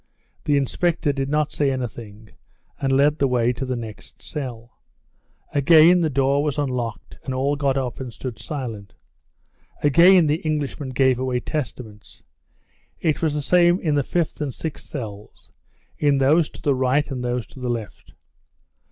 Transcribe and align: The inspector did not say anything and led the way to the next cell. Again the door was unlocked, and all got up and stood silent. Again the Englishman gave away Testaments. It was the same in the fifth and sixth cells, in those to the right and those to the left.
The 0.45 0.57
inspector 0.57 1.13
did 1.13 1.29
not 1.29 1.51
say 1.51 1.69
anything 1.69 2.31
and 2.81 2.91
led 2.91 3.19
the 3.19 3.27
way 3.27 3.53
to 3.53 3.67
the 3.67 3.75
next 3.75 4.19
cell. 4.23 4.79
Again 5.53 6.01
the 6.01 6.09
door 6.09 6.41
was 6.41 6.57
unlocked, 6.57 7.19
and 7.23 7.35
all 7.35 7.55
got 7.55 7.77
up 7.77 7.99
and 7.99 8.11
stood 8.11 8.39
silent. 8.39 8.93
Again 9.83 10.25
the 10.25 10.37
Englishman 10.41 10.89
gave 10.89 11.19
away 11.19 11.39
Testaments. 11.39 12.23
It 12.99 13.21
was 13.21 13.35
the 13.35 13.43
same 13.43 13.79
in 13.79 13.93
the 13.93 14.01
fifth 14.03 14.41
and 14.41 14.51
sixth 14.51 14.87
cells, 14.87 15.51
in 15.99 16.17
those 16.17 16.49
to 16.49 16.63
the 16.63 16.73
right 16.73 17.07
and 17.11 17.23
those 17.23 17.45
to 17.53 17.59
the 17.59 17.69
left. 17.69 18.13